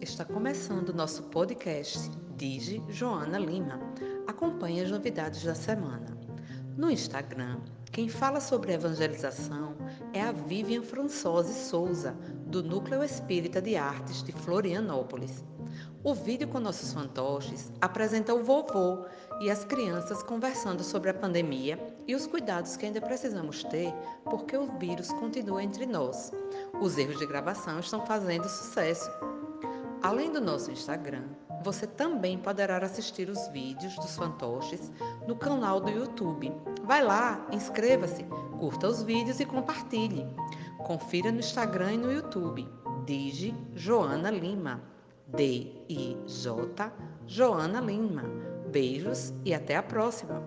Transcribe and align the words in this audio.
Está 0.00 0.24
começando 0.24 0.94
nosso 0.94 1.24
podcast 1.24 2.10
Digi 2.34 2.82
Joana 2.88 3.38
Lima. 3.38 3.78
Acompanhe 4.26 4.80
as 4.80 4.90
novidades 4.90 5.44
da 5.44 5.54
semana. 5.54 6.06
No 6.74 6.90
Instagram, 6.90 7.58
quem 7.92 8.08
fala 8.08 8.40
sobre 8.40 8.72
evangelização 8.72 9.76
é 10.14 10.22
a 10.22 10.32
Vivian 10.32 10.82
Françoise 10.82 11.52
Souza, 11.52 12.16
do 12.46 12.62
Núcleo 12.62 13.04
Espírita 13.04 13.60
de 13.60 13.76
Artes 13.76 14.22
de 14.22 14.32
Florianópolis. 14.32 15.44
O 16.02 16.14
vídeo 16.14 16.48
com 16.48 16.58
nossos 16.58 16.94
fantoches 16.94 17.70
apresenta 17.78 18.32
o 18.32 18.42
vovô 18.42 19.04
e 19.38 19.50
as 19.50 19.66
crianças 19.66 20.22
conversando 20.22 20.82
sobre 20.82 21.10
a 21.10 21.14
pandemia 21.14 21.78
e 22.08 22.14
os 22.14 22.26
cuidados 22.26 22.74
que 22.74 22.86
ainda 22.86 23.02
precisamos 23.02 23.62
ter 23.64 23.92
porque 24.24 24.56
o 24.56 24.78
vírus 24.78 25.12
continua 25.12 25.62
entre 25.62 25.84
nós. 25.84 26.32
Os 26.80 26.96
erros 26.96 27.18
de 27.18 27.26
gravação 27.26 27.78
estão 27.80 28.06
fazendo 28.06 28.48
sucesso. 28.48 29.10
Além 30.02 30.32
do 30.32 30.40
nosso 30.40 30.70
Instagram, 30.70 31.24
você 31.62 31.86
também 31.86 32.38
poderá 32.38 32.78
assistir 32.78 33.28
os 33.28 33.48
vídeos 33.48 33.94
dos 33.96 34.16
fantoches 34.16 34.90
no 35.26 35.36
canal 35.36 35.80
do 35.80 35.90
YouTube. 35.90 36.52
Vai 36.84 37.04
lá, 37.04 37.46
inscreva-se, 37.52 38.24
curta 38.58 38.88
os 38.88 39.02
vídeos 39.02 39.40
e 39.40 39.44
compartilhe. 39.44 40.26
Confira 40.78 41.30
no 41.30 41.40
Instagram 41.40 41.92
e 41.92 41.98
no 41.98 42.12
YouTube. 42.12 42.66
Digi 43.04 43.54
Joana 43.74 44.30
Lima. 44.30 44.80
D-I-J 45.28 46.92
Joana 47.26 47.80
Lima. 47.80 48.24
Beijos 48.70 49.34
e 49.44 49.52
até 49.52 49.76
a 49.76 49.82
próxima! 49.82 50.42